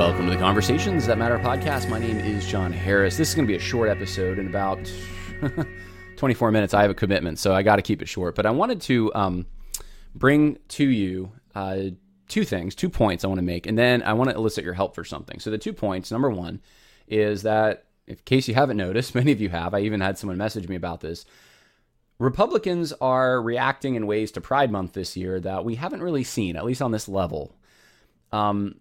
[0.00, 1.90] Welcome to the Conversations That Matter podcast.
[1.90, 3.18] My name is John Harris.
[3.18, 4.90] This is going to be a short episode in about
[6.16, 6.72] 24 minutes.
[6.72, 8.34] I have a commitment, so I got to keep it short.
[8.34, 9.46] But I wanted to um,
[10.14, 11.80] bring to you uh,
[12.28, 14.72] two things, two points I want to make, and then I want to elicit your
[14.72, 15.38] help for something.
[15.38, 16.62] So the two points, number one,
[17.06, 19.74] is that in case you haven't noticed, many of you have.
[19.74, 21.26] I even had someone message me about this.
[22.18, 26.56] Republicans are reacting in ways to Pride Month this year that we haven't really seen,
[26.56, 27.54] at least on this level.
[28.32, 28.76] Um,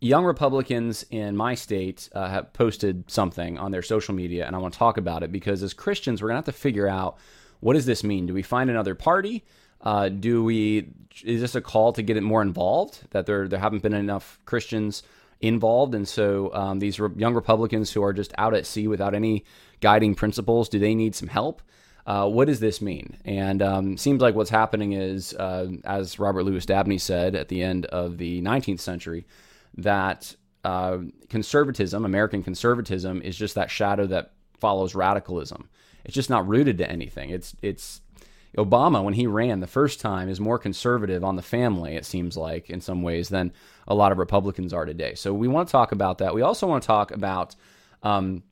[0.00, 4.58] young Republicans in my state uh, have posted something on their social media, and I
[4.58, 7.18] want to talk about it because as Christians, we're going to have to figure out
[7.60, 8.26] what does this mean?
[8.26, 9.44] Do we find another party?
[9.82, 10.88] Uh, do we?
[11.24, 13.02] Is this a call to get it more involved?
[13.10, 15.02] That there there haven't been enough Christians
[15.40, 19.14] involved, and so um, these re- young Republicans who are just out at sea without
[19.14, 19.44] any
[19.80, 21.62] guiding principles, do they need some help?
[22.06, 23.16] Uh, what does this mean?
[23.24, 27.62] And um, seems like what's happening is, uh, as Robert Louis Dabney said at the
[27.62, 29.26] end of the 19th century,
[29.76, 35.68] that uh, conservatism, American conservatism, is just that shadow that follows radicalism.
[36.04, 37.30] It's just not rooted to anything.
[37.30, 38.00] It's it's
[38.56, 41.94] Obama when he ran the first time is more conservative on the family.
[41.94, 43.52] It seems like in some ways than
[43.86, 45.14] a lot of Republicans are today.
[45.14, 46.34] So we want to talk about that.
[46.34, 47.54] We also want to talk about
[48.02, 48.42] um,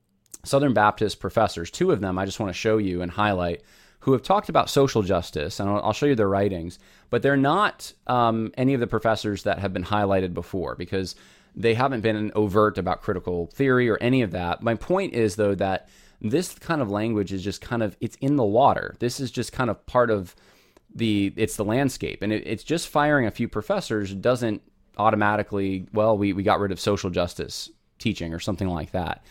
[0.44, 1.70] Southern Baptist professors.
[1.70, 3.62] Two of them I just want to show you and highlight
[4.00, 6.78] who have talked about social justice, and I'll, show you their writings,
[7.10, 11.16] but they're not um, any of the professors that have been highlighted before because
[11.54, 14.62] they haven't been overt about critical theory or any of that.
[14.62, 15.88] My point is, though, that
[16.20, 18.94] this kind of language is just kind of it's in the water.
[19.00, 20.34] This is just kind of part of
[20.94, 24.62] the it's the landscape, and it, it's just firing a few professors doesn't
[24.96, 29.24] automatically well we we got rid of social justice teaching or something like that.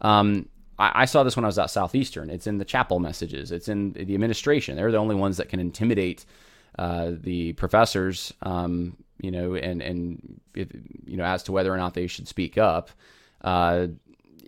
[0.00, 2.30] Um, I, I saw this when I was at Southeastern.
[2.30, 3.52] It's in the chapel messages.
[3.52, 4.76] It's in the administration.
[4.76, 6.24] They're the only ones that can intimidate
[6.78, 11.94] uh, the professors, um, you know, and and you know as to whether or not
[11.94, 12.90] they should speak up.
[13.42, 13.88] Uh,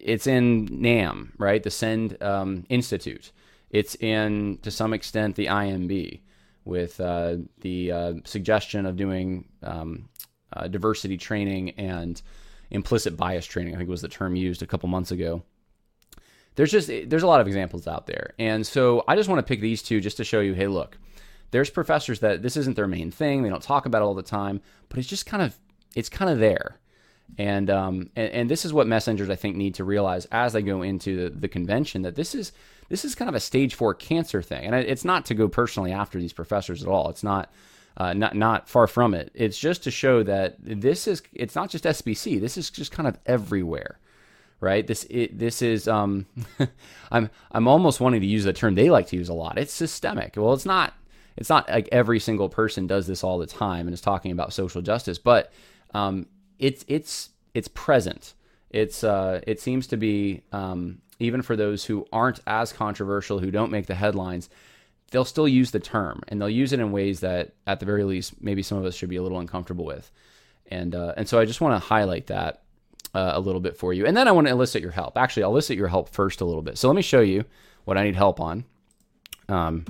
[0.00, 1.62] it's in NAM, right?
[1.62, 3.32] The Send um, Institute.
[3.70, 6.20] It's in to some extent the IMB
[6.64, 10.08] with uh, the uh, suggestion of doing um,
[10.53, 12.20] uh, diversity training and
[12.70, 13.75] implicit bias training.
[13.75, 15.43] I think was the term used a couple months ago
[16.56, 19.49] there's just there's a lot of examples out there and so i just want to
[19.49, 20.99] pick these two just to show you hey look
[21.53, 24.22] there's professors that this isn't their main thing they don't talk about it all the
[24.22, 25.56] time but it's just kind of
[25.94, 26.78] it's kind of there
[27.39, 30.62] and um and, and this is what messengers i think need to realize as they
[30.62, 32.53] go into the, the convention that this is
[32.88, 35.93] this is kind of a stage four cancer thing and it's not to go personally
[35.93, 37.50] after these professors at all it's not
[37.99, 39.31] uh, not not far from it.
[39.34, 42.41] It's just to show that this is it's not just SBC.
[42.41, 43.99] This is just kind of everywhere
[44.61, 44.87] right?
[44.87, 46.27] This it, this is um,
[47.11, 49.59] I'm I'm almost wanting to use the term they like to use a lot.
[49.59, 50.34] It's systemic.
[50.37, 50.94] Well, it's not.
[51.37, 54.55] It's not like every single person does this all the time and is talking about
[54.55, 55.53] social justice, but
[55.93, 56.27] um,
[56.59, 58.34] it's it's it's present.
[58.71, 63.50] It's uh, it seems to be um, even for those who aren't as controversial, who
[63.50, 64.49] don't make the headlines,
[65.11, 68.05] they'll still use the term and they'll use it in ways that, at the very
[68.05, 70.11] least, maybe some of us should be a little uncomfortable with.
[70.69, 72.62] And uh, and so I just want to highlight that
[73.16, 74.04] uh, a little bit for you.
[74.06, 75.16] And then I want to elicit your help.
[75.16, 76.77] Actually, I'll elicit your help first a little bit.
[76.77, 77.44] So let me show you
[77.84, 78.65] what I need help on.
[79.49, 79.84] Um,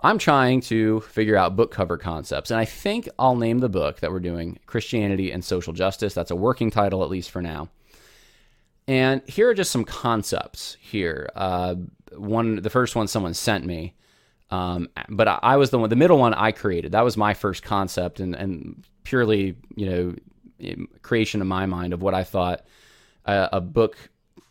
[0.00, 4.00] I'm trying to figure out book cover concepts, and I think I'll name the book
[4.00, 6.12] that we're doing Christianity and Social Justice.
[6.14, 7.70] That's a working title, at least for now.
[8.86, 11.30] And here are just some concepts here.
[11.34, 11.76] Uh,
[12.16, 13.94] one, the first one someone sent me,
[14.50, 15.88] um, but I, I was the one.
[15.88, 16.92] The middle one I created.
[16.92, 20.14] That was my first concept, and, and purely, you know,
[21.02, 22.64] creation in my mind of what I thought
[23.24, 23.96] a, a book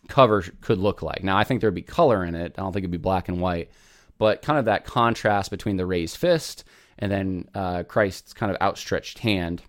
[0.07, 1.23] cover could look like.
[1.23, 2.55] Now, I think there'd be color in it.
[2.57, 3.71] I don't think it'd be black and white,
[4.17, 6.63] but kind of that contrast between the raised fist
[6.99, 9.61] and then uh, Christ's kind of outstretched hand,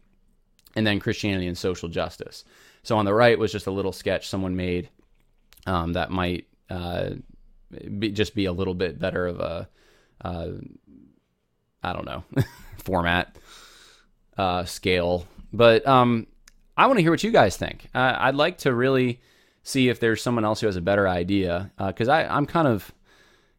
[0.77, 2.45] and then Christianity and social justice.
[2.83, 4.91] So on the right was just a little sketch someone made
[5.67, 7.11] um, that might uh,
[7.99, 9.69] be, just be a little bit better of a,
[10.23, 10.49] uh,
[11.83, 12.25] I don't know,
[12.85, 13.37] format,
[14.37, 15.27] uh, scale.
[15.55, 16.27] But um,
[16.77, 17.89] I want to hear what you guys think.
[17.95, 19.21] Uh, I'd like to really
[19.63, 22.93] see if there's someone else who has a better idea because uh, I'm kind of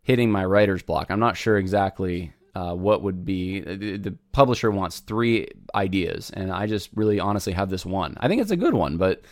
[0.03, 1.09] hitting my writer's block.
[1.09, 3.61] I'm not sure exactly uh, what would be.
[3.61, 8.15] The, the, publisher wants three ideas, and I just really honestly have this one.
[8.19, 9.23] I think it's a good one, but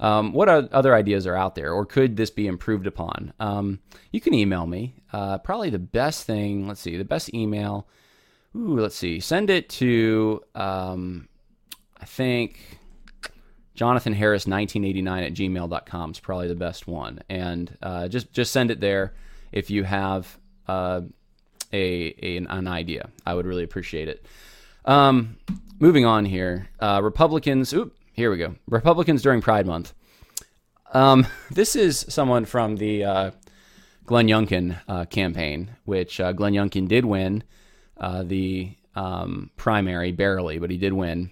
[0.00, 3.32] um, what other ideas are out there, or could this be improved upon?
[3.40, 3.80] Um,
[4.12, 4.94] you can email me.
[5.12, 6.68] Uh, probably the best thing.
[6.68, 7.88] Let's see, the best email.
[8.56, 9.20] Ooh, let's see.
[9.20, 10.42] Send it to.
[10.54, 11.27] Um,
[12.00, 12.78] I think
[13.74, 17.20] Jonathan Harris 1989 at gmail.com is probably the best one.
[17.28, 19.14] And uh, just, just send it there
[19.52, 21.02] if you have uh,
[21.72, 23.10] a, a, an idea.
[23.24, 24.26] I would really appreciate it.
[24.84, 25.36] Um,
[25.78, 26.68] moving on here.
[26.80, 28.56] Uh, Republicans, oop, here we go.
[28.68, 29.94] Republicans during Pride Month.
[30.92, 33.30] Um, this is someone from the uh,
[34.06, 37.44] Glenn Youngkin uh, campaign, which uh, Glenn Youngkin did win
[38.24, 41.30] the um, primary barely, but he did win.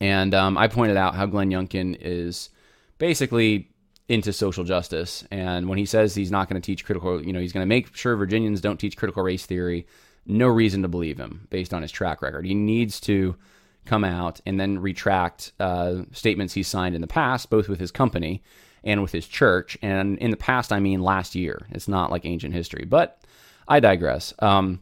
[0.00, 2.50] And um, I pointed out how Glenn Youngkin is
[2.98, 3.70] basically
[4.08, 5.24] into social justice.
[5.30, 7.68] And when he says he's not going to teach critical, you know, he's going to
[7.68, 9.86] make sure Virginians don't teach critical race theory,
[10.26, 12.44] no reason to believe him based on his track record.
[12.44, 13.36] He needs to
[13.84, 17.90] come out and then retract uh, statements he's signed in the past, both with his
[17.90, 18.42] company
[18.84, 19.78] and with his church.
[19.82, 21.66] And in the past, I mean last year.
[21.70, 23.20] It's not like ancient history, but
[23.66, 24.34] I digress.
[24.40, 24.80] Um,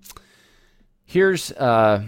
[1.04, 2.02] here's uh,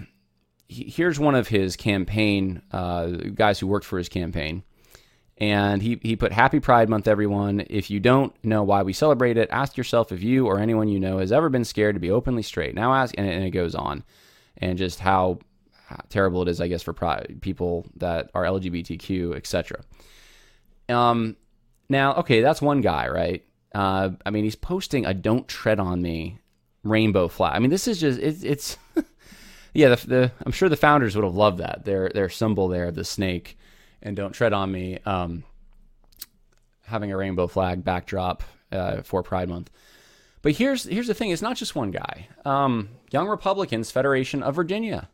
[0.69, 4.63] here's one of his campaign uh, guys who worked for his campaign.
[5.39, 7.65] And he, he put Happy Pride Month, everyone.
[7.69, 10.99] If you don't know why we celebrate it, ask yourself if you or anyone you
[10.99, 12.75] know has ever been scared to be openly straight.
[12.75, 14.03] Now ask, and, and it goes on,
[14.57, 15.41] and just how,
[15.89, 19.83] how terrible it is, I guess, for pride, people that are LGBTQ, etc.
[20.89, 21.37] Um,
[21.91, 23.45] now, okay, that's one guy, right?
[23.75, 26.39] Uh, I mean, he's posting a "Don't tread on me"
[26.83, 27.55] rainbow flag.
[27.55, 28.79] I mean, this is just it, it's
[29.77, 29.95] yeah.
[29.95, 31.85] The, the, I'm sure the founders would have loved that.
[31.85, 33.59] Their their symbol there, the snake,
[34.03, 35.45] and "Don't tread on me." Um,
[36.83, 38.43] having a rainbow flag backdrop
[38.73, 39.71] uh, for Pride Month.
[40.43, 42.29] But here's here's the thing: it's not just one guy.
[42.45, 45.09] Um, Young Republicans Federation of Virginia.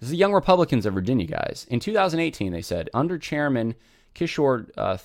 [0.00, 1.66] This is the Young Republicans of Virginia, guys.
[1.70, 3.74] In 2018, they said under Chairman
[4.14, 4.98] Kishore uh,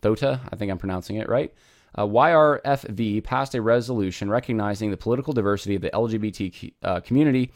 [0.00, 1.52] Thota, I think I'm pronouncing it right.
[1.94, 7.50] Uh, YRFV passed a resolution recognizing the political diversity of the LGBT uh, community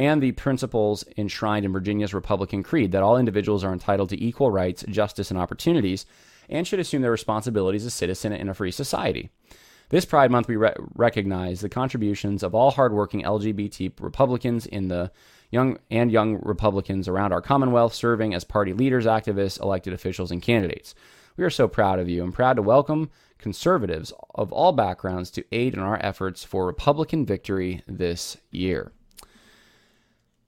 [0.00, 4.50] and the principles enshrined in Virginia's Republican Creed that all individuals are entitled to equal
[4.50, 6.06] rights, justice, and opportunities,
[6.48, 9.28] and should assume their responsibilities as citizens in a free society.
[9.90, 15.12] This Pride Month, we re- recognize the contributions of all hardworking LGBT Republicans in the
[15.50, 20.40] young and young Republicans around our Commonwealth serving as party leaders, activists, elected officials, and
[20.40, 20.94] candidates.
[21.36, 25.44] We are so proud of you and proud to welcome conservatives of all backgrounds to
[25.52, 28.92] aid in our efforts for Republican victory this year.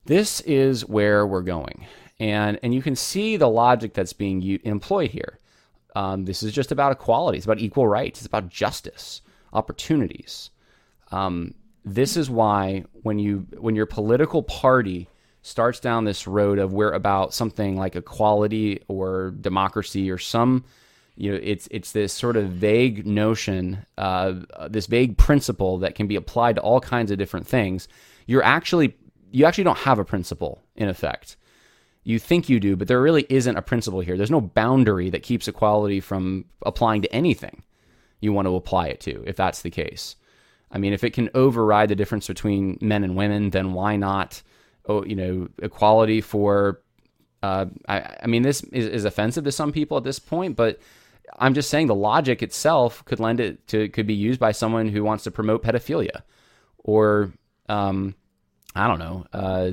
[0.04, 1.86] This is where we're going.
[2.18, 5.38] And, and you can see the logic that's being u- employed here.
[5.94, 7.38] Um, this is just about equality.
[7.38, 8.20] It's about equal rights.
[8.20, 9.20] It's about justice,
[9.52, 10.50] opportunities.
[11.10, 11.54] Um,
[11.84, 15.08] this is why when you when your political party
[15.42, 20.64] starts down this road of we're about something like equality or democracy or some
[21.16, 24.34] you know it's it's this sort of vague notion uh,
[24.70, 27.88] this vague principle that can be applied to all kinds of different things
[28.26, 28.96] you're actually
[29.32, 31.36] you actually don't have a principle in effect
[32.04, 35.22] you think you do but there really isn't a principle here there's no boundary that
[35.22, 37.62] keeps equality from applying to anything
[38.20, 40.16] you want to apply it to if that's the case
[40.72, 44.42] I mean, if it can override the difference between men and women, then why not,
[44.86, 46.80] oh, you know, equality for?
[47.42, 50.78] Uh, I, I, mean, this is, is, offensive to some people at this point, but
[51.38, 54.88] I'm just saying the logic itself could lend it to could be used by someone
[54.88, 56.22] who wants to promote pedophilia,
[56.78, 57.32] or
[57.68, 58.14] um,
[58.74, 59.72] I don't know, uh,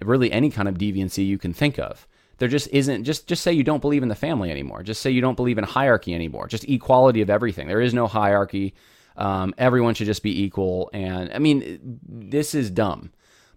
[0.00, 2.06] really any kind of deviancy you can think of.
[2.38, 4.82] There just isn't just just say you don't believe in the family anymore.
[4.82, 6.48] Just say you don't believe in hierarchy anymore.
[6.48, 7.68] Just equality of everything.
[7.68, 8.74] There is no hierarchy
[9.16, 10.90] um, everyone should just be equal.
[10.92, 13.12] And I mean, this is dumb,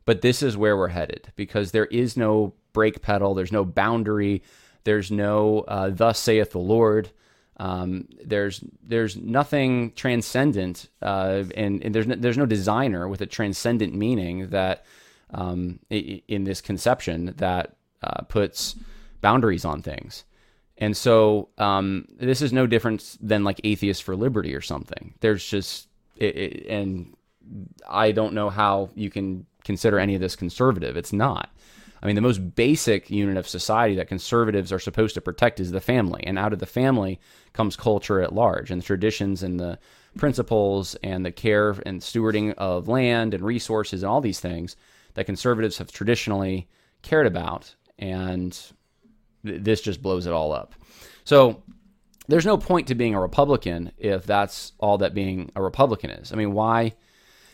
[0.05, 4.43] but this is where we're headed because there is no brake pedal, there's no boundary,
[4.84, 7.12] there's no uh, "Thus saith the Lord."
[7.57, 13.25] Um, there's there's nothing transcendent, uh, and, and, there's no, there's no designer with a
[13.25, 14.85] transcendent meaning that
[15.33, 18.75] um, in this conception that uh, puts
[19.21, 20.25] boundaries on things.
[20.77, 25.13] And so um, this is no different than like atheists for liberty or something.
[25.21, 27.15] There's just it, it, and
[27.88, 30.97] I don't know how you can consider any of this conservative.
[30.97, 31.50] It's not.
[32.05, 35.71] I mean, the most basic unit of society that conservatives are supposed to protect is
[35.71, 37.19] the family, and out of the family
[37.51, 39.79] comes culture at large, and the traditions and the
[40.15, 44.75] principles and the care and stewarding of land and resources and all these things
[45.15, 46.69] that conservatives have traditionally
[47.01, 48.71] cared about and
[49.43, 50.75] this just blows it all up.
[51.24, 51.63] So
[52.27, 56.31] there's no point to being a Republican if that's all that being a Republican is.
[56.31, 56.93] I mean, why?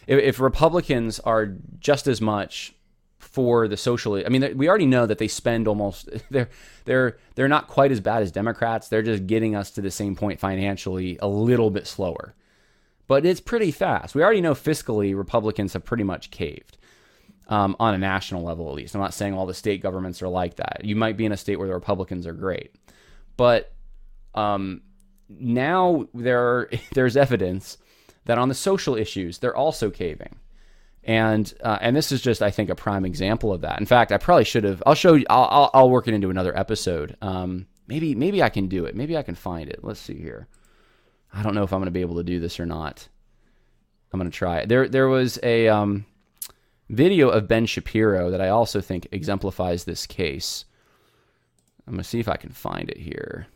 [0.07, 2.75] If, if Republicans are just as much
[3.21, 6.49] for the social, I mean, we already know that they spend almost they're
[6.85, 8.87] they're they're not quite as bad as Democrats.
[8.87, 12.33] They're just getting us to the same point financially a little bit slower,
[13.07, 14.15] but it's pretty fast.
[14.15, 16.77] We already know fiscally Republicans have pretty much caved
[17.47, 18.95] um, on a national level at least.
[18.95, 20.81] I'm not saying all the state governments are like that.
[20.83, 22.75] You might be in a state where the Republicans are great,
[23.37, 23.71] but
[24.33, 24.81] um,
[25.29, 27.77] now there there's evidence
[28.25, 30.37] that on the social issues they're also caving,
[31.03, 33.79] And uh, and this is just I think a prime example of that.
[33.79, 34.83] In fact, I probably should have.
[34.85, 35.25] I'll show you.
[35.29, 37.17] I'll, I'll, I'll work it into another episode.
[37.21, 38.95] Um, maybe maybe I can do it.
[38.95, 39.83] Maybe I can find it.
[39.83, 40.47] Let's see here.
[41.33, 43.07] I don't know if I'm going to be able to do this or not.
[44.13, 44.65] I'm going to try.
[44.65, 46.05] There there was a um,
[46.89, 50.65] video of Ben Shapiro that I also think exemplifies this case.
[51.87, 53.47] I'm going to see if I can find it here.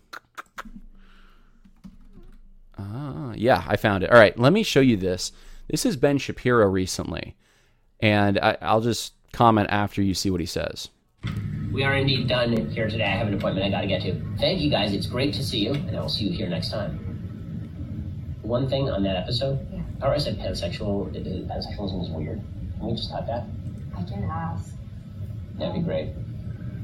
[2.78, 4.12] Ah, yeah, I found it.
[4.12, 5.32] All right, let me show you this.
[5.70, 7.36] This is Ben Shapiro recently,
[8.00, 10.90] and I, I'll just comment after you see what he says.
[11.74, 13.04] We are indeed done here today.
[13.04, 14.22] I have an appointment I got to get to.
[14.40, 14.94] Thank you guys.
[14.94, 17.00] It's great to see you, and I will see you here next time.
[18.44, 19.82] One thing on that episode, Yeah.
[20.00, 21.12] how I said pansexual,
[21.48, 22.42] pansexualism is weird.
[22.78, 23.46] Can we just type that?
[23.98, 24.72] I can ask.
[25.58, 26.10] That'd be great.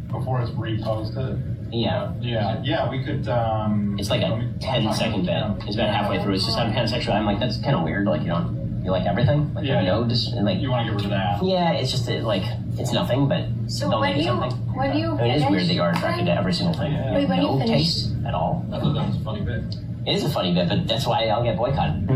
[0.10, 1.70] before it's reposted.
[1.72, 2.12] Yeah.
[2.20, 3.30] Yeah, yeah, we could.
[3.30, 5.42] Um, It's like a 10 second bit.
[5.66, 6.34] It's about halfway through.
[6.34, 7.14] It's just I'm pansexual.
[7.14, 8.06] I'm like, that's kind of weird.
[8.08, 9.54] Like, you don't, you like everything?
[9.54, 9.82] Like, Yeah.
[9.82, 11.44] you know, just, and like, You want to get rid of that?
[11.44, 12.44] yeah, it's just uh, like,
[12.78, 14.52] it's nothing, but So don't when make it you something.
[14.76, 16.94] when you I mean, it is weird that you are attracted to every single thing.
[16.94, 17.14] Yeah.
[17.14, 18.66] Wait, when you no finish- taste at all.
[18.72, 19.64] I thought that was a funny bit.
[20.06, 22.10] It is a funny bit, but that's why I'll get boycotted.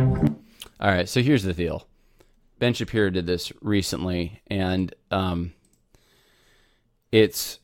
[0.79, 1.87] All right, so here's the deal.
[2.57, 5.53] Ben Shapiro did this recently, and um,
[7.11, 7.59] it's.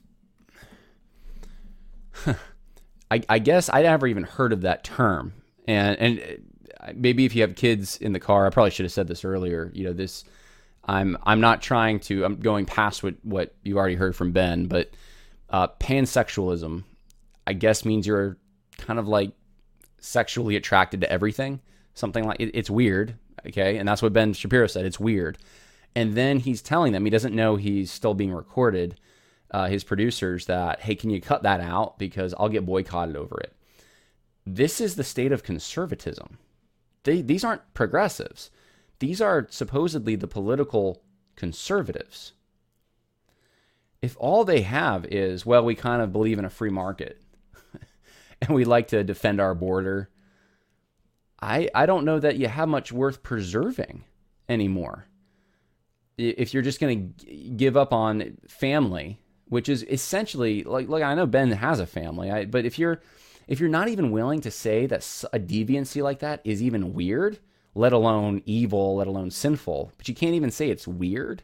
[3.09, 5.33] I, I guess I never even heard of that term,
[5.67, 6.50] and and
[6.95, 9.71] maybe if you have kids in the car, I probably should have said this earlier.
[9.73, 10.23] You know, this
[10.85, 12.25] I'm I'm not trying to.
[12.25, 14.91] I'm going past what what you already heard from Ben, but
[15.49, 16.83] uh, pansexualism,
[17.45, 18.37] I guess, means you're
[18.77, 19.31] kind of like
[19.99, 21.59] sexually attracted to everything.
[21.93, 23.15] Something like it, it's weird,
[23.47, 24.85] okay, and that's what Ben Shapiro said.
[24.85, 25.37] It's weird,
[25.95, 28.99] and then he's telling them he doesn't know he's still being recorded.
[29.51, 33.37] Uh, his producers that hey, can you cut that out because I'll get boycotted over
[33.41, 33.53] it.
[34.47, 36.37] This is the state of conservatism.
[37.03, 38.51] They, these aren't progressives.
[38.99, 41.01] These are supposedly the political
[41.35, 42.33] conservatives.
[44.01, 47.21] If all they have is, well, we kind of believe in a free market
[48.41, 50.09] and we like to defend our border,
[51.41, 54.03] I, I don't know that you have much worth preserving
[54.47, 55.07] anymore.
[56.17, 61.15] If you're just going to give up on family, which is essentially like, like I
[61.15, 63.01] know Ben has a family, I, but if you're
[63.51, 64.99] if you're not even willing to say that
[65.33, 67.37] a deviancy like that is even weird,
[67.75, 71.43] let alone evil, let alone sinful, but you can't even say it's weird,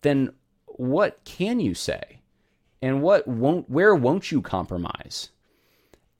[0.00, 0.32] then
[0.66, 2.22] what can you say?
[2.82, 5.30] And what won't where won't you compromise?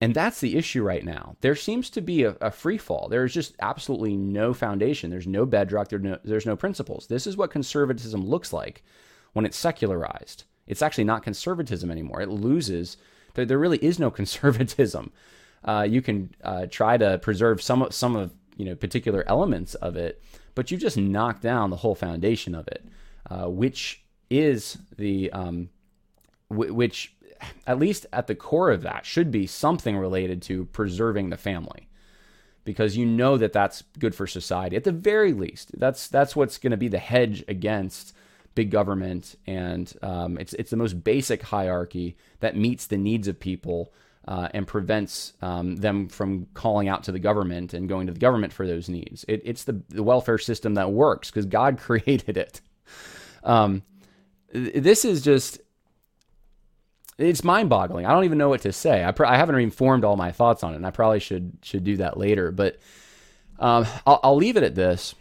[0.01, 1.35] And that's the issue right now.
[1.41, 3.09] There seems to be a, a free fall.
[3.09, 5.11] There's just absolutely no foundation.
[5.11, 5.89] There's no bedrock.
[5.89, 7.09] There's no, there's no principles.
[7.09, 8.85] This is what conservatism looks like
[9.33, 10.45] when it's secularized.
[10.69, 12.21] It's actually not conservatism anymore.
[12.21, 12.99] It loses.
[13.35, 15.13] There, there really is no conservatism.
[15.65, 19.75] Uh, you can uh, try to preserve some of, some of you know particular elements
[19.77, 20.23] of it,
[20.55, 22.85] but you just knock down the whole foundation of it,
[23.31, 25.69] uh, which is the um,
[26.49, 27.15] wh- which
[27.67, 31.89] at least at the core of that should be something related to preserving the family
[32.65, 36.59] because you know that that's good for society at the very least that's that's what's
[36.59, 38.15] going to be the hedge against
[38.55, 43.39] big government and um, it's it's the most basic hierarchy that meets the needs of
[43.39, 43.93] people
[44.29, 48.21] uh, and prevents um, them from calling out to the government and going to the
[48.21, 52.37] government for those needs it, it's the, the welfare system that works because god created
[52.37, 52.61] it
[53.45, 53.83] um,
[54.53, 55.61] this is just
[57.19, 58.07] it's mind-boggling.
[58.07, 59.05] I don't even know what to say.
[59.05, 61.59] I, pr- I haven't even formed all my thoughts on it, and I probably should
[61.63, 62.51] should do that later.
[62.51, 62.79] But
[63.59, 65.15] um, I'll, I'll leave it at this: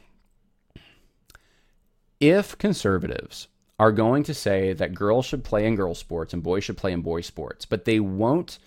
[2.21, 3.47] if conservatives
[3.79, 6.91] are going to say that girls should play in girl sports and boys should play
[6.91, 8.59] in boy sports, but they won't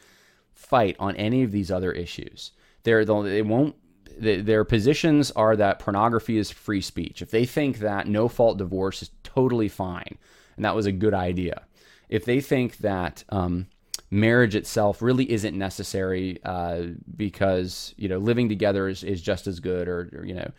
[0.53, 2.51] fight on any of these other issues,
[2.83, 3.77] they're they won't.
[4.17, 7.21] Their positions are that pornography is free speech.
[7.21, 10.19] If they think that no fault divorce is totally fine,
[10.55, 11.63] and that was a good idea,
[12.09, 13.67] if they think that um,
[14.11, 16.83] marriage itself really isn't necessary uh,
[17.17, 20.51] because you know living together is, is just as good or, or you know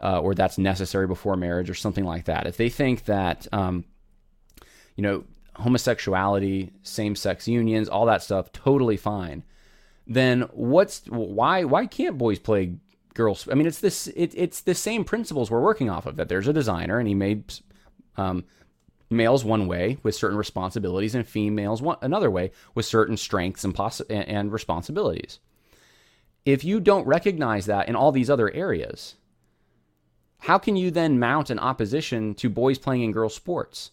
[0.00, 3.84] uh, or that's necessary before marriage or something like that if they think that um,
[4.96, 5.24] you know
[5.56, 9.42] homosexuality same-sex unions all that stuff totally fine
[10.06, 12.74] then what's why why can't boys play
[13.14, 16.28] girls i mean it's this it, it's the same principles we're working off of that
[16.28, 17.52] there's a designer and he made
[18.16, 18.44] um,
[19.10, 23.76] males one way with certain responsibilities and females one, another way with certain strengths and,
[24.10, 25.38] and responsibilities.
[26.44, 29.16] If you don't recognize that in all these other areas,
[30.40, 33.90] how can you then mount an opposition to boys playing in girls' sports?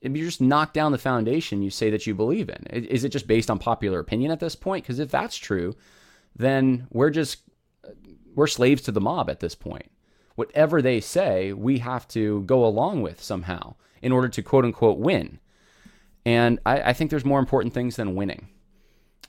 [0.00, 3.10] If you just knock down the foundation you say that you believe in, is it
[3.10, 4.84] just based on popular opinion at this point?
[4.84, 5.76] Because if that's true,
[6.34, 7.42] then we're just
[8.34, 9.90] we're slaves to the mob at this point
[10.40, 14.96] whatever they say, we have to go along with somehow in order to quote unquote
[14.96, 15.38] win.
[16.24, 18.48] And I, I think there's more important things than winning.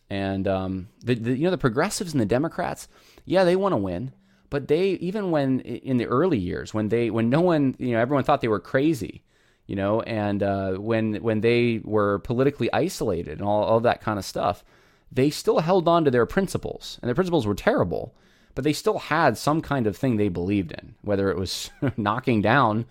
[0.09, 2.87] And um, the, the you know the progressives and the Democrats,
[3.25, 4.13] yeah, they want to win,
[4.51, 7.99] but they even when in the early years when they when no one you know
[7.99, 9.23] everyone thought they were crazy,
[9.65, 14.19] you know, and uh, when when they were politically isolated and all, all that kind
[14.19, 14.63] of stuff,
[15.11, 18.13] they still held on to their principles, and their principles were terrible,
[18.53, 22.41] but they still had some kind of thing they believed in, whether it was knocking
[22.41, 22.85] down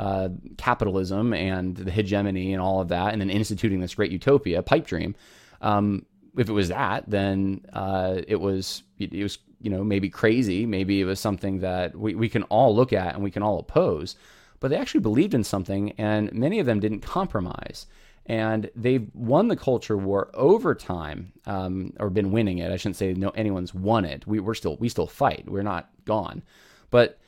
[0.00, 4.62] uh, capitalism and the hegemony and all of that, and then instituting this great utopia,
[4.62, 5.14] pipe dream.
[5.60, 6.06] Um,
[6.38, 11.00] if it was that, then uh, it was it was you know maybe crazy, maybe
[11.00, 14.14] it was something that we, we can all look at and we can all oppose.
[14.60, 17.86] But they actually believed in something, and many of them didn't compromise.
[18.26, 22.70] And they've won the culture war over time, um, or been winning it.
[22.70, 24.26] I shouldn't say no anyone's won it.
[24.26, 25.44] We, we're still we still fight.
[25.48, 26.42] We're not gone,
[26.90, 27.18] but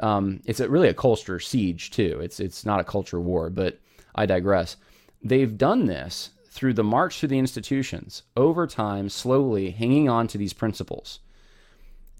[0.00, 2.20] um, it's a, really a culture siege too.
[2.22, 3.48] It's it's not a culture war.
[3.48, 3.78] But
[4.14, 4.76] I digress.
[5.22, 10.38] They've done this through the march through the institutions over time, slowly hanging on to
[10.38, 11.20] these principles.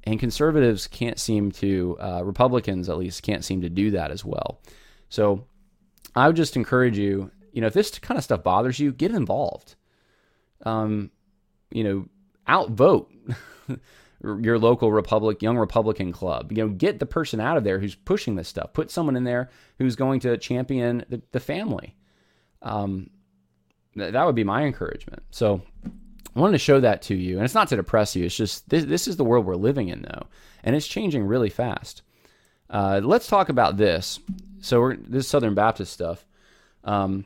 [0.06, 4.24] And conservatives can't seem to, uh, Republicans at least, can't seem to do that as
[4.24, 4.60] well.
[5.08, 5.44] So
[6.14, 9.10] I would just encourage you, you know, if this kind of stuff bothers you, get
[9.10, 9.74] involved.
[10.64, 11.10] Um,
[11.70, 12.06] you know,
[12.46, 13.12] outvote
[14.22, 16.52] your local Republic, young Republican club.
[16.52, 18.72] You know, get the person out of there who's pushing this stuff.
[18.72, 21.96] Put someone in there who's going to champion the, the family.
[22.62, 23.10] Um,
[23.96, 25.22] that would be my encouragement.
[25.30, 25.62] So
[26.36, 27.36] I wanted to show that to you.
[27.36, 28.26] And it's not to depress you.
[28.26, 30.26] It's just this, this is the world we're living in, though.
[30.62, 32.02] And it's changing really fast.
[32.68, 34.20] Uh, let's talk about this.
[34.60, 36.26] So this Southern Baptist stuff.
[36.84, 37.24] Um,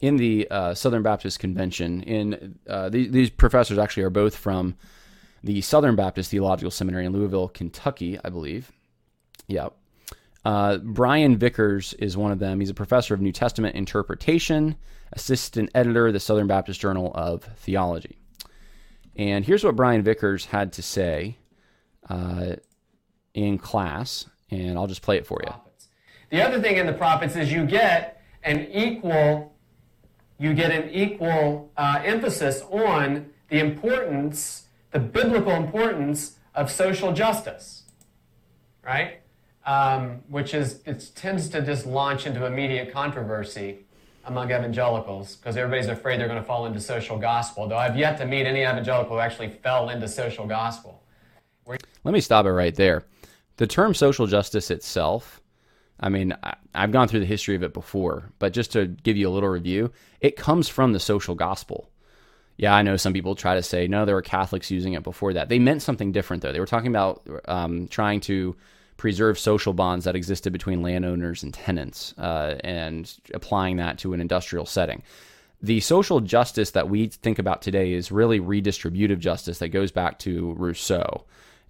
[0.00, 4.76] in the uh, Southern Baptist Convention, in uh, these, these professors actually are both from
[5.42, 8.70] the Southern Baptist Theological Seminary in Louisville, Kentucky, I believe.
[9.46, 9.68] Yeah.
[10.44, 12.60] Uh, Brian Vickers is one of them.
[12.60, 14.76] He's a professor of New Testament interpretation
[15.12, 18.18] assistant editor of the Southern Baptist Journal of Theology.
[19.16, 21.38] And here's what Brian Vickers had to say
[22.08, 22.56] uh,
[23.34, 25.52] in class, and I'll just play it for you.
[26.30, 29.56] The other thing in the prophets is you get an equal,
[30.38, 37.84] you get an equal uh, emphasis on the importance, the biblical importance of social justice,
[38.84, 39.20] right?
[39.68, 43.80] Um, which is it tends to just launch into immediate controversy
[44.24, 47.68] among evangelicals because everybody's afraid they're going to fall into social gospel.
[47.68, 51.02] Though I've yet to meet any evangelical who actually fell into social gospel.
[51.66, 53.04] Let me stop it right there.
[53.58, 55.42] The term social justice itself,
[56.00, 56.34] I mean,
[56.74, 59.50] I've gone through the history of it before, but just to give you a little
[59.50, 61.90] review, it comes from the social gospel.
[62.56, 65.34] Yeah, I know some people try to say, no, there were Catholics using it before
[65.34, 65.50] that.
[65.50, 66.52] They meant something different, though.
[66.52, 68.56] They were talking about um, trying to
[68.98, 74.20] preserve social bonds that existed between landowners and tenants uh, and applying that to an
[74.20, 75.02] industrial setting.
[75.62, 80.18] The social justice that we think about today is really redistributive justice that goes back
[80.20, 81.24] to Rousseau.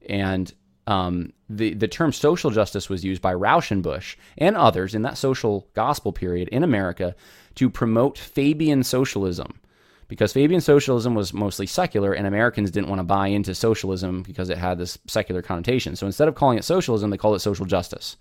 [0.09, 0.53] And
[0.87, 5.69] um, the, the term social justice was used by Rauschenbusch and others in that social
[5.75, 7.15] gospel period in America
[7.57, 9.61] to promote Fabian socialism
[10.09, 14.49] because Fabian socialism was mostly secular, and Americans didn't want to buy into socialism because
[14.49, 15.95] it had this secular connotation.
[15.97, 18.17] So instead of calling it socialism, they called it social justice.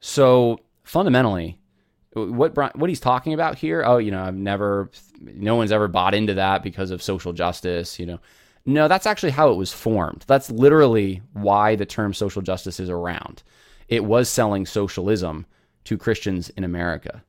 [0.00, 1.58] So fundamentally,
[2.12, 3.82] what what he's talking about here?
[3.84, 7.98] Oh, you know, I've never, no one's ever bought into that because of social justice.
[7.98, 8.20] You know,
[8.66, 10.24] no, that's actually how it was formed.
[10.26, 13.42] That's literally why the term social justice is around.
[13.88, 15.46] It was selling socialism
[15.84, 17.22] to Christians in America.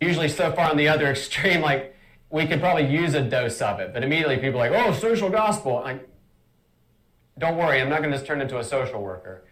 [0.00, 1.93] Usually, so far on the other extreme, like
[2.30, 3.92] we could probably use a dose of it.
[3.92, 5.78] But immediately people are like, oh, social gospel.
[5.78, 6.00] I,
[7.38, 9.44] don't worry, I'm not going to just turn into a social worker.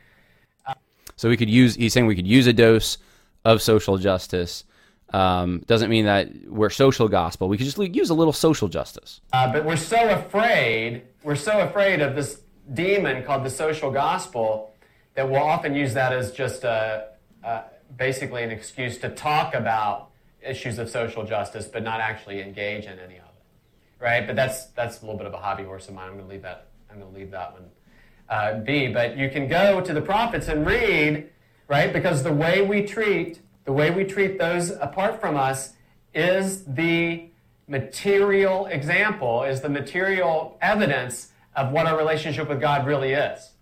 [0.67, 0.75] Uh,
[1.17, 2.99] so we could use, he's saying we could use a dose
[3.45, 4.65] of social justice.
[5.13, 7.49] Um, doesn't mean that we're social gospel.
[7.49, 9.21] We could just use a little social justice.
[9.33, 12.41] Uh, but we're so afraid, we're so afraid of this
[12.73, 14.75] demon called the social gospel
[15.15, 17.09] that we'll often use that as just a,
[17.45, 17.63] a
[17.97, 20.12] basically an excuse to talk about
[20.45, 23.45] issues of social justice, but not actually engage in any of it,
[24.01, 24.27] right?
[24.27, 26.09] But that's that's a little bit of a hobby horse of mine.
[26.09, 26.69] I'm going to leave that.
[26.91, 27.71] I'm going to leave that one
[28.29, 28.89] uh, be.
[28.89, 31.31] But you can go to the prophets and read,
[31.69, 31.93] right?
[31.93, 35.75] Because the way we treat the way we treat those apart from us
[36.15, 37.29] is the
[37.69, 43.53] material example, is the material evidence of what our relationship with God really is.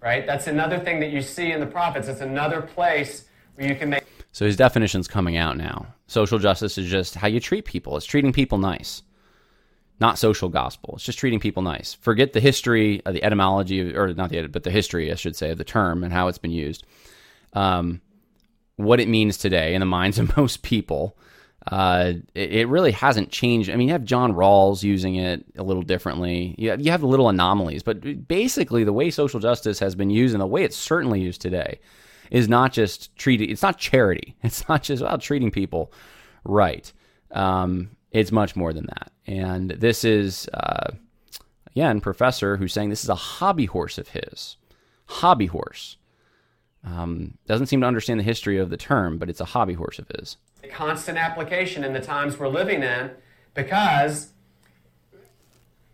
[0.00, 0.26] Right?
[0.26, 2.08] That's another thing that you see in the prophets.
[2.08, 3.97] It's another place where you can make
[4.38, 5.84] so his definition's coming out now.
[6.06, 7.96] Social justice is just how you treat people.
[7.96, 9.02] It's treating people nice.
[9.98, 10.94] not social gospel.
[10.94, 11.94] It's just treating people nice.
[11.94, 15.34] Forget the history, of the etymology, or not the etymology, but the history, I should
[15.34, 16.86] say, of the term and how it's been used.
[17.52, 18.00] Um,
[18.76, 21.18] what it means today in the minds of most people.
[21.66, 23.68] Uh, it, it, really hasn't changed.
[23.68, 26.54] I mean, you have John Rawls using it a little differently.
[26.58, 30.32] You have, you have little anomalies, but basically, the way social justice has been used
[30.32, 31.80] and the way it's certainly used today
[32.30, 33.50] is not just treating.
[33.50, 34.36] It's not charity.
[34.42, 35.92] It's not just about treating people
[36.44, 36.92] right.
[37.32, 39.12] Um, it's much more than that.
[39.26, 40.92] And this is, uh,
[41.74, 44.56] again, Professor who's saying this is a hobby horse of his.
[45.06, 45.96] Hobby horse.
[46.84, 49.98] Um, doesn't seem to understand the history of the term, but it's a hobby horse
[49.98, 50.36] of his.
[50.70, 53.10] Constant application in the times we're living in
[53.54, 54.32] because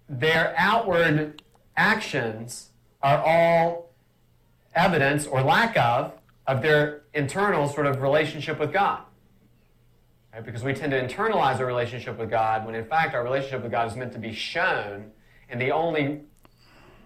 [0.08, 1.42] their outward
[1.76, 2.70] actions
[3.02, 3.90] are all
[4.74, 6.12] evidence or lack of
[6.46, 9.02] of their internal sort of relationship with God.
[10.32, 10.44] Right?
[10.44, 13.70] Because we tend to internalize our relationship with God when in fact our relationship with
[13.70, 15.10] God is meant to be shown,
[15.48, 16.22] and the only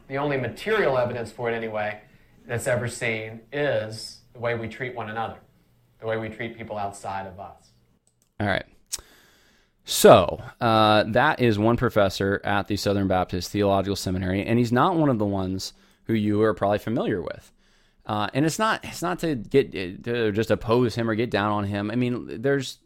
[0.09, 2.01] the only material evidence for it anyway
[2.46, 5.37] that's ever seen is the way we treat one another,
[6.01, 7.72] the way we treat people outside of us.
[8.40, 8.64] All right.
[9.85, 14.96] So uh, that is one professor at the Southern Baptist Theological Seminary, and he's not
[14.96, 15.72] one of the ones
[16.05, 17.53] who you are probably familiar with.
[18.08, 21.52] Uh, and it's not it's not to get to just oppose him or get down
[21.52, 21.90] on him.
[21.90, 22.78] I mean, there's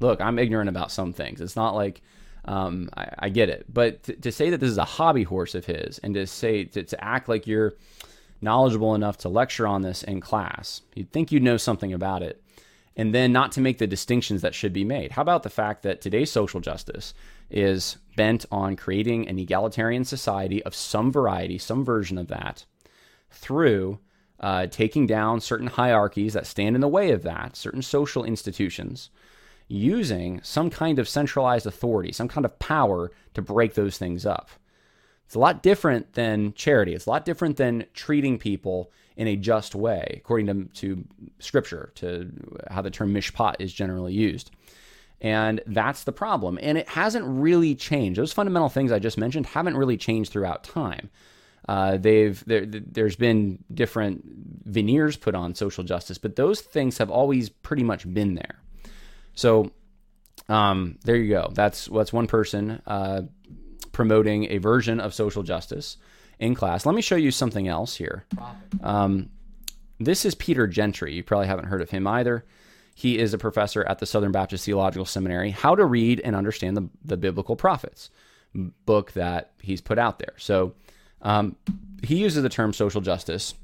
[0.00, 1.40] look, I'm ignorant about some things.
[1.40, 2.02] It's not like
[2.46, 5.54] um, I, I, get it, but to, to, say that this is a hobby horse
[5.54, 7.72] of his, and to say to, to act like you're
[8.42, 12.42] knowledgeable enough to lecture on this in class, you'd think you'd know something about it,
[12.96, 15.12] and then not to make the distinctions that should be made.
[15.12, 17.14] How about the fact that today's social justice
[17.48, 22.66] is bent on creating an egalitarian society of some variety, some version of that,
[23.30, 24.00] through
[24.44, 29.08] uh, taking down certain hierarchies that stand in the way of that, certain social institutions
[29.68, 34.50] using some kind of centralized authority, some kind of power to break those things up.
[35.24, 36.92] It's a lot different than charity.
[36.92, 41.04] It's a lot different than treating people in a just way, according to, to
[41.38, 42.30] scripture, to
[42.68, 44.50] how the term mishpat is generally used.
[45.22, 46.58] And that's the problem.
[46.60, 48.20] And it hasn't really changed.
[48.20, 51.08] Those fundamental things I just mentioned haven't really changed throughout time.
[51.68, 54.22] Uh, they've there, there's been different
[54.64, 58.60] veneers put on social justice, but those things have always pretty much been there.
[59.34, 59.70] So
[60.48, 61.50] um, there you go.
[61.52, 63.22] That's that's one person uh,
[63.92, 65.96] promoting a version of social justice
[66.38, 66.84] in class.
[66.84, 68.26] Let me show you something else here.
[68.82, 69.30] Um,
[69.98, 71.14] this is Peter Gentry.
[71.14, 72.44] You probably haven't heard of him either.
[72.94, 75.50] He is a professor at the Southern Baptist Theological Seminary.
[75.50, 78.10] How to read and understand the, the biblical prophets
[78.54, 80.34] book that he's put out there.
[80.36, 80.74] So
[81.24, 81.56] um,
[82.02, 83.54] he uses the term social justice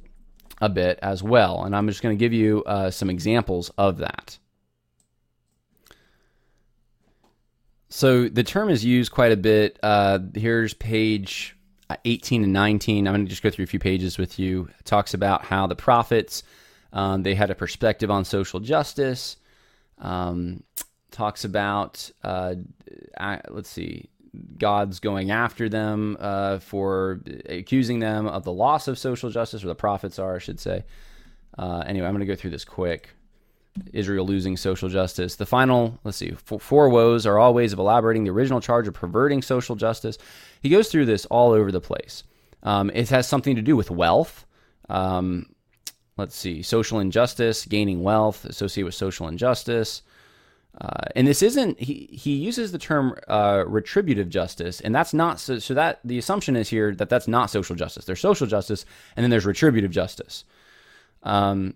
[0.60, 3.98] a bit as well, and I'm just going to give you uh, some examples of
[3.98, 4.38] that.
[7.88, 9.78] So the term is used quite a bit.
[9.82, 11.56] Uh, here's page
[12.04, 13.06] 18 and 19.
[13.06, 14.68] I'm going to just go through a few pages with you.
[14.78, 16.42] It talks about how the prophets
[16.92, 19.36] um, they had a perspective on social justice.
[19.98, 20.62] Um,
[21.10, 22.54] talks about uh,
[23.48, 24.09] let's see,
[24.58, 29.68] God's going after them uh, for accusing them of the loss of social justice, or
[29.68, 30.84] the prophets are, I should say.
[31.58, 33.10] Uh, anyway, I'm going to go through this quick.
[33.92, 35.36] Israel losing social justice.
[35.36, 38.94] The final, let's see, four woes are all ways of elaborating the original charge of
[38.94, 40.18] perverting social justice.
[40.60, 42.24] He goes through this all over the place.
[42.62, 44.44] Um, it has something to do with wealth.
[44.88, 45.54] Um,
[46.16, 50.02] let's see, social injustice, gaining wealth associated with social injustice.
[50.78, 55.40] Uh, and this isn't he he uses the term uh, retributive justice and that's not
[55.40, 58.86] so, so that the assumption is here that that's not social justice there's social justice
[59.16, 60.44] and then there's retributive justice
[61.22, 61.74] um,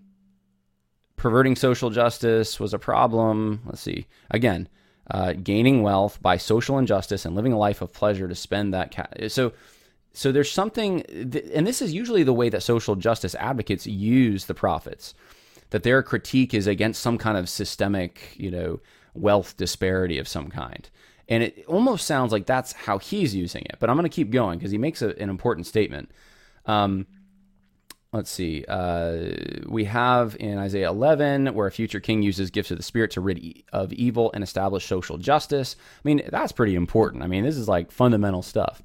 [1.16, 3.62] perverting social justice was a problem.
[3.66, 4.06] Let's see.
[4.30, 4.68] Again,
[5.10, 8.94] uh, gaining wealth by social injustice and living a life of pleasure to spend that.
[8.94, 9.52] Ca- so,
[10.12, 14.46] so there's something, th- and this is usually the way that social justice advocates use
[14.46, 15.14] the prophets,
[15.74, 18.78] that their critique is against some kind of systemic, you know,
[19.12, 20.88] wealth disparity of some kind.
[21.28, 23.78] And it almost sounds like that's how he's using it.
[23.80, 26.12] But I'm going to keep going because he makes a, an important statement.
[26.64, 27.08] Um,
[28.12, 28.64] let's see.
[28.68, 29.32] Uh,
[29.66, 33.20] we have in Isaiah 11 where a future king uses gifts of the Spirit to
[33.20, 35.74] rid of evil and establish social justice.
[35.76, 37.24] I mean, that's pretty important.
[37.24, 38.80] I mean, this is like fundamental stuff.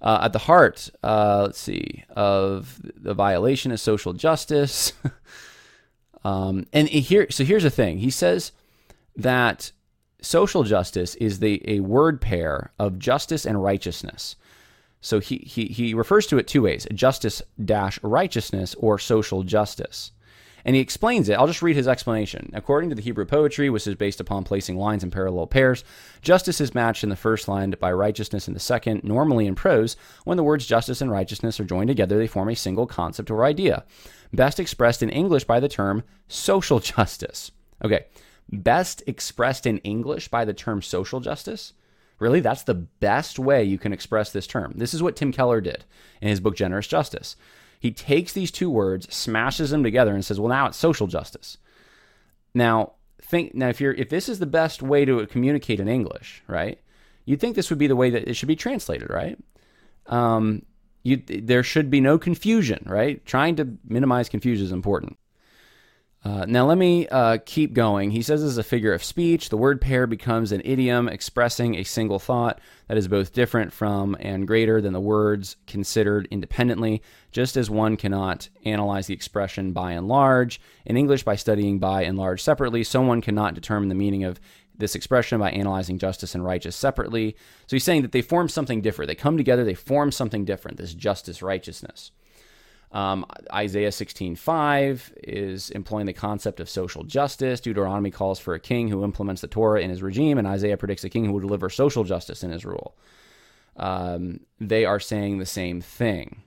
[0.00, 4.94] Uh, at the heart, uh, let's see, of the violation of social justice.
[6.24, 7.98] um, and here, so here's the thing.
[7.98, 8.52] He says
[9.16, 9.72] that
[10.20, 14.36] social justice is the a word pair of justice and righteousness.
[15.00, 20.12] So he, he, he refers to it two ways justice dash righteousness or social justice.
[20.64, 21.34] And he explains it.
[21.34, 22.50] I'll just read his explanation.
[22.54, 25.84] According to the Hebrew poetry, which is based upon placing lines in parallel pairs,
[26.20, 29.02] justice is matched in the first line by righteousness in the second.
[29.04, 32.56] Normally in prose, when the words justice and righteousness are joined together, they form a
[32.56, 33.84] single concept or idea,
[34.32, 37.50] best expressed in English by the term social justice.
[37.84, 38.06] Okay,
[38.50, 41.72] best expressed in English by the term social justice?
[42.18, 44.74] Really, that's the best way you can express this term.
[44.76, 45.84] This is what Tim Keller did
[46.20, 47.34] in his book Generous Justice.
[47.82, 51.58] He takes these two words, smashes them together, and says, "Well, now it's social justice."
[52.54, 56.44] Now, think now if you're if this is the best way to communicate in English,
[56.46, 56.78] right?
[57.24, 59.36] You'd think this would be the way that it should be translated, right?
[60.06, 60.62] Um,
[61.02, 63.26] you, there should be no confusion, right?
[63.26, 65.18] Trying to minimize confusion is important.
[66.24, 68.12] Uh, now, let me uh, keep going.
[68.12, 71.82] He says, as a figure of speech, the word pair becomes an idiom expressing a
[71.82, 77.56] single thought that is both different from and greater than the words considered independently, just
[77.56, 80.60] as one cannot analyze the expression by and large.
[80.86, 84.38] In English, by studying by and large separately, someone cannot determine the meaning of
[84.78, 87.36] this expression by analyzing justice and righteous separately.
[87.66, 89.08] So he's saying that they form something different.
[89.08, 92.12] They come together, they form something different, this justice, righteousness.
[92.92, 97.60] Um, Isaiah 16:5 is employing the concept of social justice.
[97.60, 101.04] Deuteronomy calls for a king who implements the Torah in his regime, and Isaiah predicts
[101.04, 102.96] a king who will deliver social justice in his rule.
[103.76, 106.42] Um, they are saying the same thing.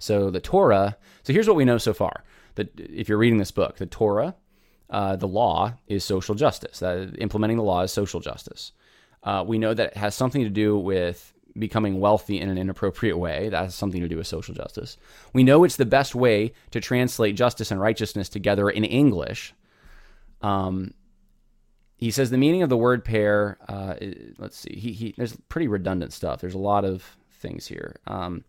[0.00, 0.96] So the Torah.
[1.22, 2.24] So here's what we know so far:
[2.56, 4.34] that if you're reading this book, the Torah,
[4.90, 6.80] uh, the law is social justice.
[6.80, 8.72] That implementing the law is social justice.
[9.22, 13.18] Uh, we know that it has something to do with becoming wealthy in an inappropriate
[13.18, 13.48] way.
[13.48, 14.96] That has something to do with social justice.
[15.32, 19.54] We know it's the best way to translate justice and righteousness together in English.
[20.42, 20.94] Um,
[21.96, 23.58] he says the meaning of the word pair.
[23.68, 23.94] Uh,
[24.38, 24.74] let's see.
[24.76, 26.40] He, he there's pretty redundant stuff.
[26.40, 27.96] There's a lot of things here.
[28.06, 28.44] Um,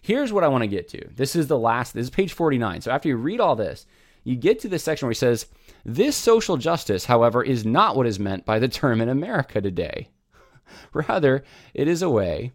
[0.00, 1.08] here's what I want to get to.
[1.14, 1.94] This is the last.
[1.94, 2.82] This is page 49.
[2.82, 3.86] So after you read all this,
[4.22, 5.46] you get to this section where he says,
[5.84, 10.08] "This social justice, however, is not what is meant by the term in America today."
[10.92, 12.52] Rather, it is a way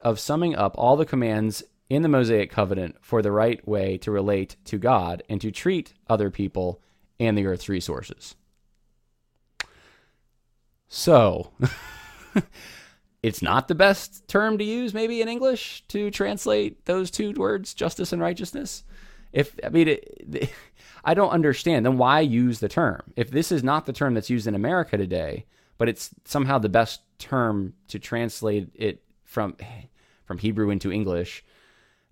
[0.00, 4.10] of summing up all the commands in the Mosaic covenant for the right way to
[4.10, 6.80] relate to God and to treat other people
[7.20, 8.34] and the earth's resources.
[10.88, 11.50] So,
[13.22, 17.74] it's not the best term to use, maybe in English, to translate those two words,
[17.74, 18.84] justice and righteousness.
[19.32, 20.50] If I mean, it,
[21.04, 21.84] I don't understand.
[21.84, 23.02] Then why use the term?
[23.16, 25.46] If this is not the term that's used in America today,
[25.78, 29.56] but it's somehow the best term to translate it from
[30.24, 31.44] from Hebrew into English.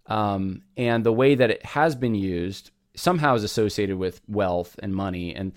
[0.07, 4.95] Um, and the way that it has been used somehow is associated with wealth and
[4.95, 5.35] money.
[5.35, 5.53] And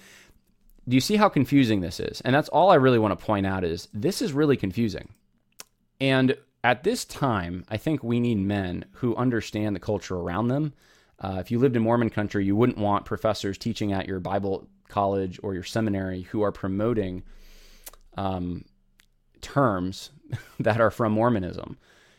[0.88, 2.22] do you see how confusing this is?
[2.22, 5.10] And that's all I really want to point out is this is really confusing.
[6.00, 10.74] And at this time, I think we need men who understand the culture around them.
[11.20, 14.68] Uh, if you lived in Mormon country, you wouldn't want professors teaching at your Bible
[14.88, 17.24] college or your seminary who are promoting
[18.15, 18.65] um,
[19.41, 20.12] terms
[20.60, 21.78] that are from Mormonism.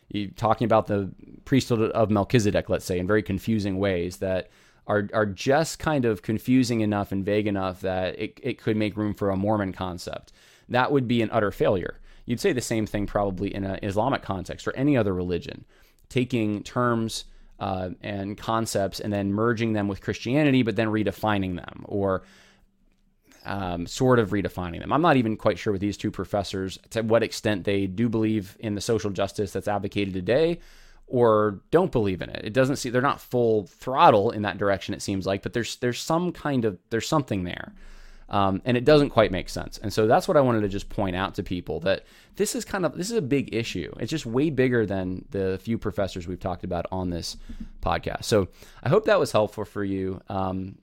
[0.09, 1.11] You talking about the
[1.43, 4.49] priesthood of Melchizedek, let's say, in very confusing ways that
[4.87, 8.95] are are just kind of confusing enough and vague enough that it, it could make
[8.95, 10.31] room for a Mormon concept.
[10.69, 11.99] That would be an utter failure.
[12.25, 15.65] You'd say the same thing probably in an Islamic context or any other religion,
[16.09, 17.25] taking terms
[17.59, 22.23] uh, and concepts and then merging them with Christianity, but then redefining them or
[23.47, 24.91] um, sort of redefining them.
[24.93, 28.57] I'm not even quite sure with these two professors to what extent they do believe
[28.59, 30.59] in the social justice that's advocated today
[31.07, 32.41] or don't believe in it.
[32.43, 34.93] It doesn't see they're not full throttle in that direction.
[34.93, 37.73] It seems like, but there's there's some kind of there's something there,
[38.29, 39.77] um, and it doesn't quite make sense.
[39.77, 42.03] And so that's what I wanted to just point out to people that
[42.35, 43.93] this is kind of this is a big issue.
[43.99, 47.37] It's just way bigger than the few professors we've talked about on this
[47.81, 48.25] podcast.
[48.25, 48.49] So
[48.83, 50.21] I hope that was helpful for you.
[50.27, 50.77] Um,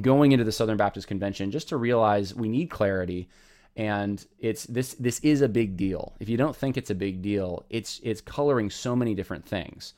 [0.00, 3.28] going into the Southern Baptist Convention just to realize we need clarity
[3.76, 6.14] and it's this this is a big deal.
[6.20, 9.94] If you don't think it's a big deal, it's it's coloring so many different things.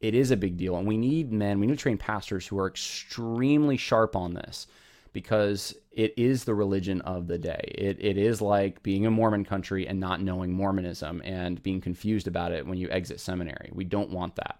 [0.00, 2.58] It is a big deal and we need men, we need to train pastors who
[2.58, 4.66] are extremely sharp on this
[5.12, 7.72] because it is the religion of the day.
[7.76, 12.26] It, it is like being a Mormon country and not knowing Mormonism and being confused
[12.26, 13.70] about it when you exit seminary.
[13.72, 14.58] We don't want that.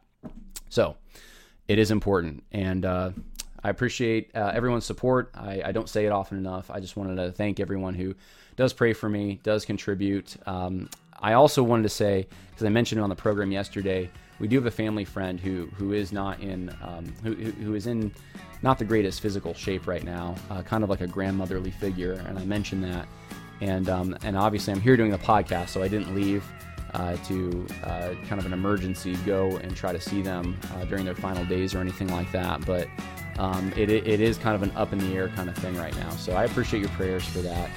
[0.69, 0.97] So
[1.69, 2.45] it is important.
[2.53, 3.11] And uh,
[3.65, 5.31] I appreciate uh, everyone's support.
[5.35, 6.71] I, I, don't say it often enough.
[6.71, 8.15] I just wanted to thank everyone who
[8.57, 10.37] does pray for me, does contribute.
[10.47, 10.89] Um,
[11.21, 14.57] I also wanted to say, because I mentioned it on the program yesterday, we do
[14.57, 18.13] have a family friend who who is not in um, who, who is in
[18.63, 22.37] not the greatest physical shape right now, uh, kind of like a grandmotherly figure, and
[22.37, 23.07] I mentioned that,
[23.61, 26.45] and um, and obviously I'm here doing the podcast, so I didn't leave
[26.95, 31.05] uh, to uh, kind of an emergency go and try to see them uh, during
[31.05, 32.67] their final days or anything like that.
[32.67, 32.89] But
[33.39, 35.95] um, it, it is kind of an up in the air kind of thing right
[35.97, 36.11] now.
[36.11, 37.71] So I appreciate your prayers for that.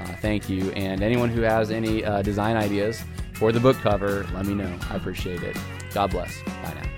[0.00, 0.70] Uh, thank you.
[0.72, 3.02] And anyone who has any uh, design ideas
[3.34, 4.72] for the book cover, let me know.
[4.90, 5.56] I appreciate it.
[5.92, 6.40] God bless.
[6.42, 6.97] Bye now.